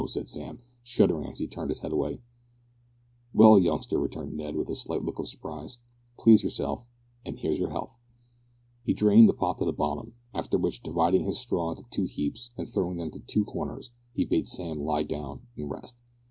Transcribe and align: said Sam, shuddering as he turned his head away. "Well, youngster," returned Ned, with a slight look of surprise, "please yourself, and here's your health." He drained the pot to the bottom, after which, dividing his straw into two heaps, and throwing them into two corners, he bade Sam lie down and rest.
said 0.07 0.27
Sam, 0.27 0.61
shuddering 0.81 1.27
as 1.27 1.37
he 1.37 1.45
turned 1.45 1.69
his 1.69 1.81
head 1.81 1.91
away. 1.91 2.21
"Well, 3.35 3.59
youngster," 3.59 3.99
returned 3.99 4.35
Ned, 4.35 4.55
with 4.55 4.67
a 4.67 4.73
slight 4.73 5.03
look 5.03 5.19
of 5.19 5.27
surprise, 5.27 5.77
"please 6.17 6.41
yourself, 6.43 6.87
and 7.23 7.37
here's 7.37 7.59
your 7.59 7.69
health." 7.69 8.01
He 8.83 8.93
drained 8.95 9.29
the 9.29 9.33
pot 9.33 9.59
to 9.59 9.65
the 9.65 9.71
bottom, 9.71 10.15
after 10.33 10.57
which, 10.57 10.81
dividing 10.81 11.25
his 11.25 11.37
straw 11.37 11.69
into 11.73 11.83
two 11.91 12.05
heaps, 12.05 12.49
and 12.57 12.67
throwing 12.67 12.97
them 12.97 13.09
into 13.13 13.19
two 13.19 13.45
corners, 13.45 13.91
he 14.15 14.25
bade 14.25 14.47
Sam 14.47 14.79
lie 14.79 15.03
down 15.03 15.41
and 15.55 15.69
rest. 15.69 16.01